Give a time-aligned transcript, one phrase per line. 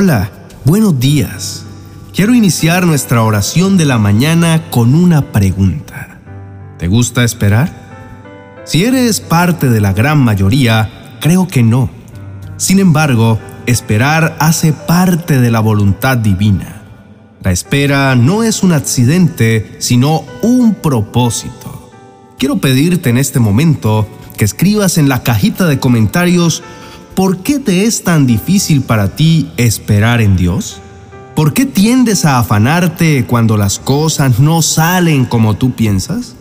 [0.00, 0.30] Hola,
[0.64, 1.64] buenos días.
[2.14, 6.20] Quiero iniciar nuestra oración de la mañana con una pregunta.
[6.78, 8.62] ¿Te gusta esperar?
[8.64, 11.90] Si eres parte de la gran mayoría, creo que no.
[12.58, 16.84] Sin embargo, esperar hace parte de la voluntad divina.
[17.42, 21.90] La espera no es un accidente, sino un propósito.
[22.38, 24.06] Quiero pedirte en este momento
[24.36, 26.62] que escribas en la cajita de comentarios
[27.18, 30.80] por qué te es tan difícil para ti esperar en Dios.
[31.34, 36.36] ¿Por qué tiendes a afanarte cuando las cosas no salen como tú piensas?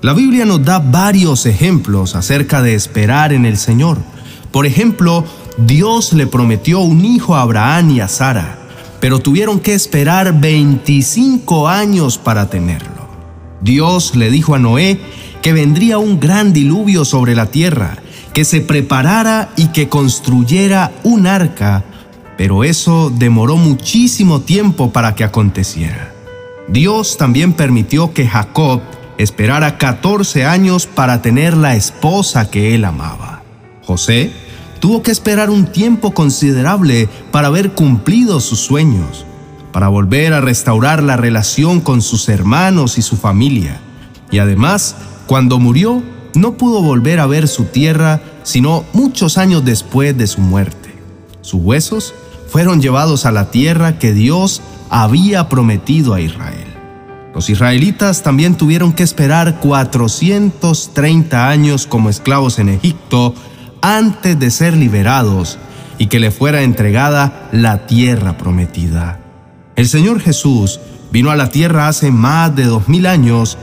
[0.00, 3.98] La Biblia nos da varios ejemplos acerca de esperar en el Señor.
[4.50, 5.26] Por ejemplo,
[5.58, 8.60] Dios le prometió un hijo a Abraham y a Sara,
[9.00, 13.10] pero tuvieron que esperar 25 años para tenerlo.
[13.60, 14.98] Dios le dijo a Noé
[15.42, 17.98] que vendría un gran diluvio sobre la tierra,
[18.34, 21.84] que se preparara y que construyera un arca
[22.36, 26.12] pero eso demoró muchísimo tiempo para que aconteciera.
[26.68, 28.80] Dios también permitió que Jacob
[29.18, 33.42] esperara 14 años para tener la esposa que él amaba.
[33.84, 34.32] José
[34.80, 39.24] tuvo que esperar un tiempo considerable para haber cumplido sus sueños,
[39.72, 43.80] para volver a restaurar la relación con sus hermanos y su familia.
[44.30, 46.02] Y además, cuando murió,
[46.34, 50.94] no pudo volver a ver su tierra sino muchos años después de su muerte.
[51.40, 52.14] Sus huesos
[52.48, 56.66] fueron llevados a la tierra que Dios había prometido a Israel.
[57.34, 63.34] Los israelitas también tuvieron que esperar 430 años como esclavos en Egipto
[63.80, 65.58] antes de ser liberados
[65.98, 69.18] y que le fuera entregada la tierra prometida.
[69.74, 73.58] El Señor Jesús vino a la tierra hace más de dos mil años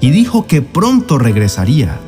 [0.00, 1.98] y dijo que pronto regresaría,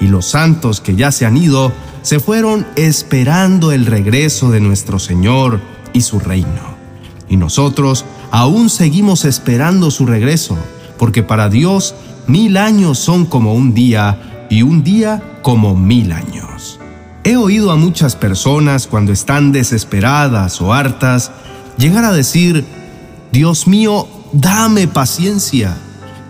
[0.00, 4.98] y los santos que ya se han ido se fueron esperando el regreso de nuestro
[4.98, 5.60] Señor
[5.92, 6.78] y su reino.
[7.28, 10.56] Y nosotros aún seguimos esperando su regreso,
[10.98, 11.94] porque para Dios
[12.26, 16.80] mil años son como un día y un día como mil años.
[17.22, 21.30] He oído a muchas personas cuando están desesperadas o hartas
[21.76, 22.64] llegar a decir,
[23.30, 25.76] Dios mío, dame paciencia.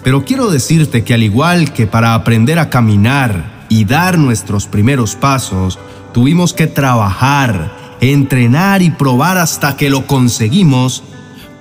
[0.03, 5.15] Pero quiero decirte que al igual que para aprender a caminar y dar nuestros primeros
[5.15, 5.79] pasos,
[6.13, 11.03] tuvimos que trabajar, entrenar y probar hasta que lo conseguimos,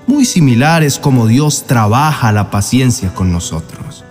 [0.07, 4.03] muy similar es como Dios trabaja la paciencia con nosotros.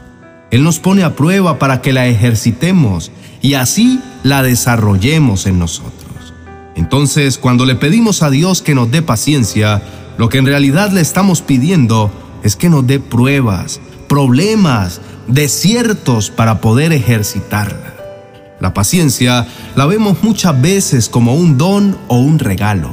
[0.50, 3.10] Él nos pone a prueba para que la ejercitemos
[3.42, 6.32] y así la desarrollemos en nosotros.
[6.76, 9.82] Entonces, cuando le pedimos a Dios que nos dé paciencia,
[10.16, 12.12] lo que en realidad le estamos pidiendo
[12.44, 17.94] es que nos dé pruebas, problemas, desiertos para poder ejercitarla.
[18.60, 19.46] La paciencia
[19.76, 22.90] la vemos muchas veces como un don o un regalo.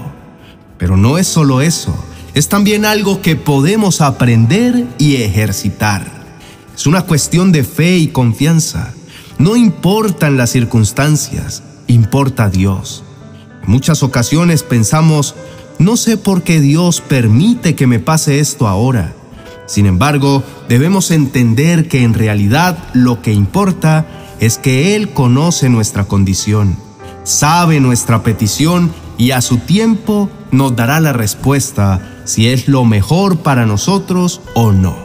[0.78, 1.96] Pero no es solo eso,
[2.34, 6.06] es también algo que podemos aprender y ejercitar.
[6.76, 8.94] Es una cuestión de fe y confianza.
[9.38, 13.04] No importan las circunstancias, importa Dios.
[13.64, 15.34] En muchas ocasiones pensamos,
[15.80, 19.14] no sé por qué Dios permite que me pase esto ahora.
[19.66, 24.06] Sin embargo, debemos entender que en realidad lo que importa
[24.40, 26.78] es que Él conoce nuestra condición,
[27.24, 33.40] sabe nuestra petición y a su tiempo nos dará la respuesta si es lo mejor
[33.40, 34.96] para nosotros o no.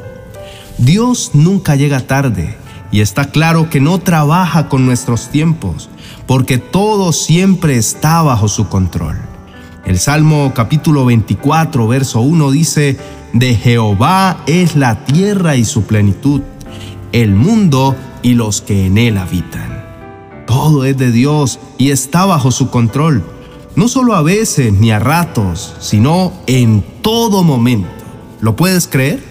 [0.78, 2.56] Dios nunca llega tarde
[2.90, 5.88] y está claro que no trabaja con nuestros tiempos,
[6.26, 9.29] porque todo siempre está bajo su control.
[9.84, 12.98] El Salmo capítulo 24, verso 1 dice,
[13.32, 16.42] De Jehová es la tierra y su plenitud,
[17.12, 19.84] el mundo y los que en él habitan.
[20.46, 23.24] Todo es de Dios y está bajo su control,
[23.74, 27.88] no solo a veces ni a ratos, sino en todo momento.
[28.40, 29.24] ¿Lo puedes creer?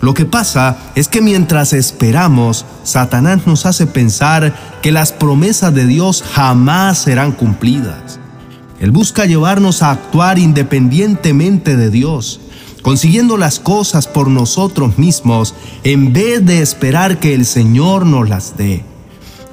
[0.00, 5.86] Lo que pasa es que mientras esperamos, Satanás nos hace pensar que las promesas de
[5.86, 8.19] Dios jamás serán cumplidas.
[8.80, 12.40] Él busca llevarnos a actuar independientemente de Dios,
[12.82, 15.54] consiguiendo las cosas por nosotros mismos
[15.84, 18.82] en vez de esperar que el Señor nos las dé.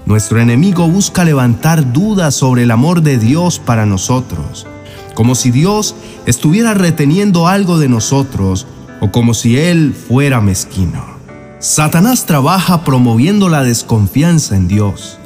[0.06, 4.65] Nuestro enemigo busca levantar dudas sobre el amor de Dios para nosotros,
[5.13, 5.95] como si Dios
[6.25, 8.65] estuviera reteniendo algo de nosotros
[9.01, 11.18] o como si Él fuera mezquino.
[11.59, 15.17] Satanás trabaja promoviendo la desconfianza en Dios.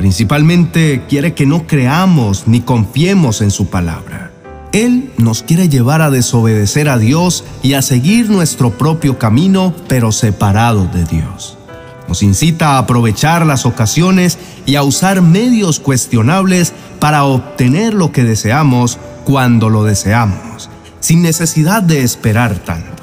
[0.00, 4.30] Principalmente quiere que no creamos ni confiemos en su palabra.
[4.72, 10.10] Él nos quiere llevar a desobedecer a Dios y a seguir nuestro propio camino, pero
[10.10, 11.58] separado de Dios.
[12.08, 18.24] Nos incita a aprovechar las ocasiones y a usar medios cuestionables para obtener lo que
[18.24, 20.70] deseamos cuando lo deseamos,
[21.00, 23.02] sin necesidad de esperar tanto.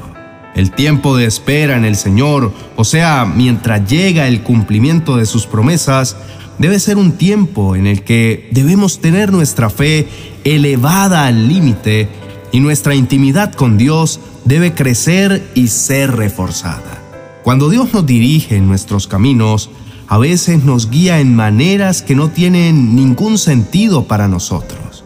[0.55, 5.45] El tiempo de espera en el Señor, o sea, mientras llega el cumplimiento de sus
[5.45, 6.17] promesas,
[6.59, 10.07] debe ser un tiempo en el que debemos tener nuestra fe
[10.43, 12.09] elevada al límite
[12.51, 17.03] y nuestra intimidad con Dios debe crecer y ser reforzada.
[17.43, 19.69] Cuando Dios nos dirige en nuestros caminos,
[20.07, 25.03] a veces nos guía en maneras que no tienen ningún sentido para nosotros.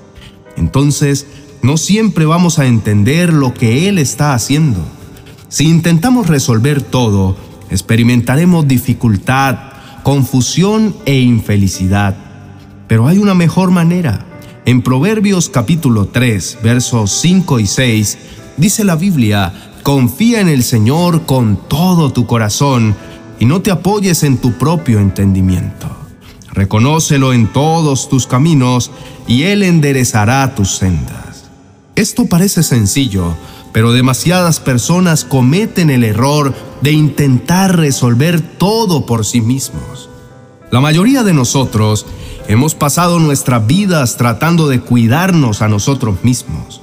[0.57, 1.25] Entonces,
[1.63, 4.79] no siempre vamos a entender lo que Él está haciendo.
[5.49, 7.35] Si intentamos resolver todo,
[7.69, 9.70] experimentaremos dificultad,
[10.03, 12.15] confusión e infelicidad.
[12.87, 14.25] Pero hay una mejor manera.
[14.65, 18.17] En Proverbios capítulo 3, versos 5 y 6,
[18.57, 19.53] dice la Biblia,
[19.83, 22.95] confía en el Señor con todo tu corazón
[23.39, 25.87] y no te apoyes en tu propio entendimiento.
[26.53, 28.91] Reconócelo en todos tus caminos
[29.27, 31.49] y Él enderezará tus sendas.
[31.95, 33.35] Esto parece sencillo,
[33.73, 40.09] pero demasiadas personas cometen el error de intentar resolver todo por sí mismos.
[40.71, 42.05] La mayoría de nosotros
[42.47, 46.81] hemos pasado nuestras vidas tratando de cuidarnos a nosotros mismos,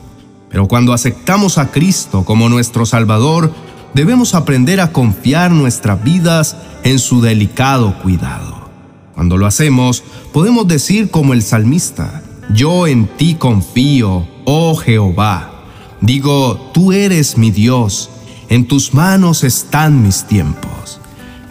[0.50, 3.52] pero cuando aceptamos a Cristo como nuestro Salvador,
[3.94, 8.69] debemos aprender a confiar nuestras vidas en su delicado cuidado.
[9.14, 12.23] Cuando lo hacemos, podemos decir como el salmista,
[12.55, 15.57] yo en ti confío, oh Jehová.
[16.00, 18.10] Digo, tú eres mi Dios,
[18.48, 21.00] en tus manos están mis tiempos.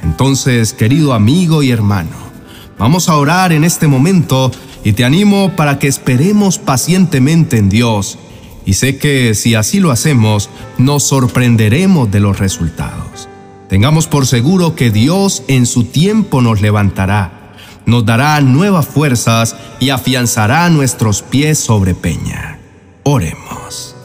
[0.04, 2.16] Entonces, querido amigo y hermano,
[2.78, 4.52] vamos a orar en este momento
[4.84, 8.18] y te animo para que esperemos pacientemente en Dios
[8.66, 13.28] y sé que si así lo hacemos, nos sorprenderemos de los resultados.
[13.70, 17.54] Tengamos por seguro que Dios en su tiempo nos levantará,
[17.86, 22.60] nos dará nuevas fuerzas y afianzará nuestros pies sobre peña.
[23.04, 23.97] Oremos.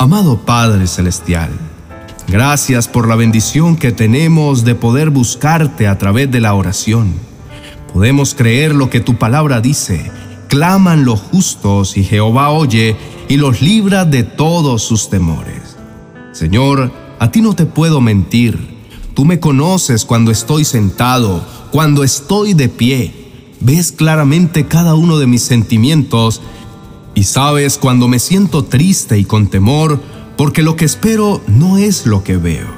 [0.00, 1.50] Amado Padre Celestial,
[2.28, 7.14] gracias por la bendición que tenemos de poder buscarte a través de la oración.
[7.92, 10.08] Podemos creer lo que tu palabra dice.
[10.46, 12.96] Claman los justos y Jehová oye
[13.28, 15.76] y los libra de todos sus temores.
[16.30, 18.78] Señor, a ti no te puedo mentir.
[19.14, 23.12] Tú me conoces cuando estoy sentado, cuando estoy de pie.
[23.58, 26.40] Ves claramente cada uno de mis sentimientos
[27.18, 30.00] y sabes cuando me siento triste y con temor,
[30.36, 32.68] porque lo que espero no es lo que veo.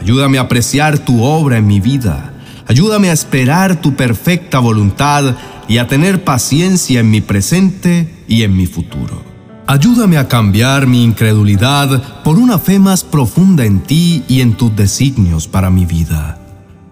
[0.00, 2.34] Ayúdame a apreciar tu obra en mi vida.
[2.66, 5.36] Ayúdame a esperar tu perfecta voluntad
[5.68, 9.22] y a tener paciencia en mi presente y en mi futuro.
[9.68, 14.74] Ayúdame a cambiar mi incredulidad por una fe más profunda en ti y en tus
[14.74, 16.40] designios para mi vida.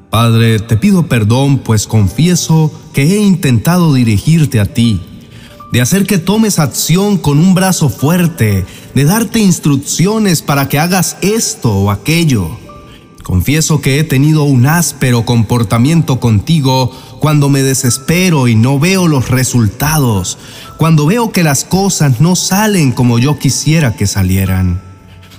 [0.09, 5.01] Padre, te pido perdón pues confieso que he intentado dirigirte a ti,
[5.77, 8.65] de hacer que tomes acción con un brazo fuerte,
[8.95, 12.49] de darte instrucciones para que hagas esto o aquello.
[13.23, 16.91] Confieso que he tenido un áspero comportamiento contigo
[17.21, 20.39] cuando me desespero y no veo los resultados,
[20.79, 24.81] cuando veo que las cosas no salen como yo quisiera que salieran.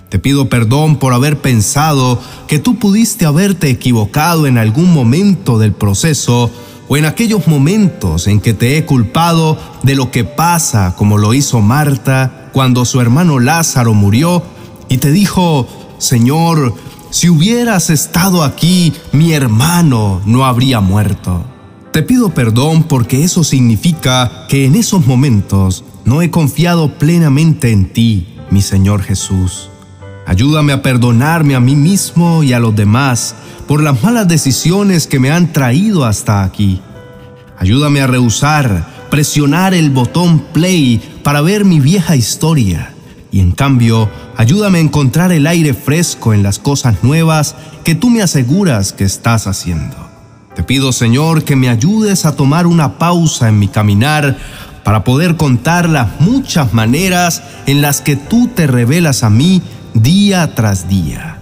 [0.09, 5.71] Te pido perdón por haber pensado que tú pudiste haberte equivocado en algún momento del
[5.71, 6.51] proceso
[6.87, 11.33] o en aquellos momentos en que te he culpado de lo que pasa como lo
[11.33, 14.43] hizo Marta cuando su hermano Lázaro murió
[14.89, 16.73] y te dijo, Señor,
[17.09, 21.45] si hubieras estado aquí, mi hermano no habría muerto.
[21.91, 27.91] Te pido perdón porque eso significa que en esos momentos no he confiado plenamente en
[27.91, 29.69] ti, mi Señor Jesús.
[30.25, 33.35] Ayúdame a perdonarme a mí mismo y a los demás
[33.67, 36.81] por las malas decisiones que me han traído hasta aquí.
[37.59, 42.93] Ayúdame a rehusar, presionar el botón play para ver mi vieja historia.
[43.31, 48.09] Y en cambio, ayúdame a encontrar el aire fresco en las cosas nuevas que tú
[48.09, 49.95] me aseguras que estás haciendo.
[50.55, 54.37] Te pido, Señor, que me ayudes a tomar una pausa en mi caminar
[54.83, 59.61] para poder contar las muchas maneras en las que tú te revelas a mí
[59.93, 61.39] día tras día.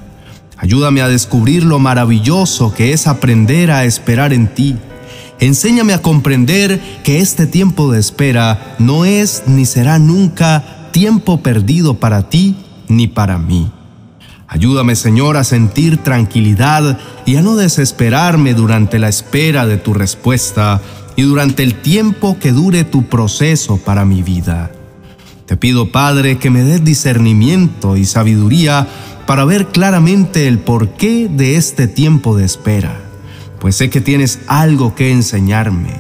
[0.57, 4.75] Ayúdame a descubrir lo maravilloso que es aprender a esperar en ti.
[5.39, 11.95] Enséñame a comprender que este tiempo de espera no es ni será nunca tiempo perdido
[11.95, 12.55] para ti
[12.87, 13.69] ni para mí.
[14.47, 20.81] Ayúdame, Señor, a sentir tranquilidad y a no desesperarme durante la espera de tu respuesta
[21.15, 24.71] y durante el tiempo que dure tu proceso para mi vida.
[25.45, 28.87] Te pido, Padre, que me des discernimiento y sabiduría
[29.25, 33.01] para ver claramente el porqué de este tiempo de espera,
[33.59, 35.91] pues sé que tienes algo que enseñarme.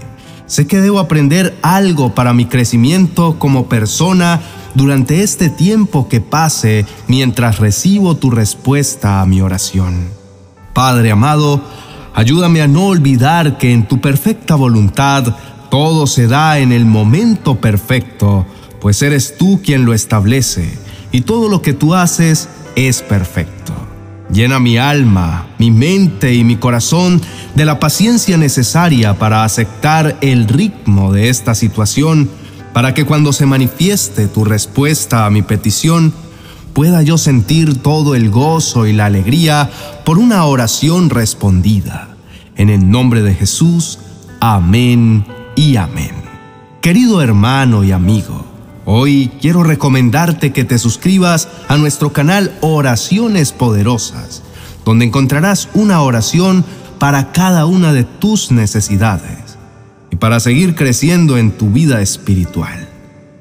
[0.45, 4.41] Sé que debo aprender algo para mi crecimiento como persona
[4.75, 10.09] durante este tiempo que pase mientras recibo tu respuesta a mi oración.
[10.73, 11.61] Padre amado,
[12.13, 15.35] ayúdame a no olvidar que en tu perfecta voluntad
[15.71, 18.45] todo se da en el momento perfecto,
[18.79, 20.77] pues eres tú quien lo establece
[21.11, 23.84] y todo lo que tú haces es perfecto.
[24.35, 27.21] Llena mi alma, mi mente y mi corazón
[27.55, 32.29] de la paciencia necesaria para aceptar el ritmo de esta situación,
[32.73, 36.13] para que cuando se manifieste tu respuesta a mi petición,
[36.73, 39.69] pueda yo sentir todo el gozo y la alegría
[40.03, 42.09] por una oración respondida.
[42.57, 43.99] En el nombre de Jesús,
[44.41, 45.25] amén
[45.55, 46.11] y amén.
[46.81, 48.45] Querido hermano y amigo,
[48.85, 54.43] hoy quiero recomendarte que te suscribas a nuestro canal Oraciones Poderosas,
[54.85, 56.63] donde encontrarás una oración
[56.99, 59.57] para cada una de tus necesidades
[60.11, 62.87] y para seguir creciendo en tu vida espiritual.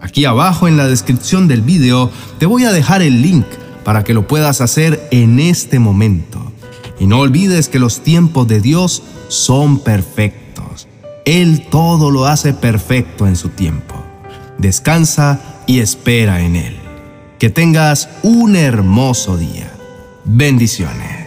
[0.00, 3.46] Aquí abajo en la descripción del video te voy a dejar el link
[3.84, 6.52] para que lo puedas hacer en este momento.
[6.98, 10.44] Y no olvides que los tiempos de Dios son perfectos
[11.24, 14.03] él todo lo hace perfecto en su tiempo.
[14.58, 16.76] Descansa y espera en Él.
[17.38, 19.70] Que tengas un hermoso día.
[20.24, 21.23] Bendiciones.